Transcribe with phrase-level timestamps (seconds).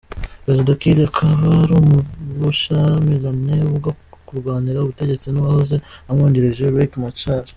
[0.43, 1.97] Perezida Kiir akaba ari mu
[2.41, 3.91] bushyamirane bwo
[4.27, 5.75] kurwanira ubutegetsi n’uwahoze
[6.09, 7.43] amwungirije Riek Machar.